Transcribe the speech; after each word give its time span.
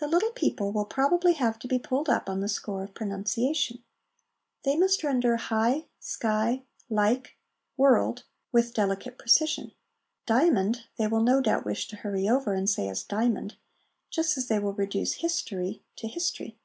The 0.00 0.08
little 0.08 0.32
people 0.32 0.72
will 0.72 0.84
probably 0.84 1.34
have 1.34 1.60
to 1.60 1.68
be 1.68 1.78
pulled 1.78 2.08
up 2.08 2.28
on 2.28 2.40
the 2.40 2.48
score 2.48 2.82
of 2.82 2.92
pro 2.92 3.06
nunciation. 3.06 3.84
They 4.64 4.74
must 4.76 5.04
render' 5.04 5.36
high,'' 5.36 5.86
sky,'' 6.00 6.64
like,' 6.90 7.36
1 7.76 7.86
world,' 7.92 8.24
with 8.50 8.74
delicate 8.74 9.16
precision; 9.16 9.68
c 9.68 9.76
diamond,' 10.26 10.86
they 10.98 11.06
will 11.06 11.22
no 11.22 11.40
doubt 11.40 11.64
wish 11.64 11.86
to 11.86 11.96
hurry 11.98 12.28
over, 12.28 12.52
and 12.54 12.68
say 12.68 12.88
as' 12.88 13.04
di'mond,' 13.08 13.54
just 14.10 14.36
as 14.36 14.48
they 14.48 14.58
will 14.58 14.72
reduce 14.72 15.12
'history* 15.20 15.84
to 15.98 16.08
'hist'ry.' 16.08 16.56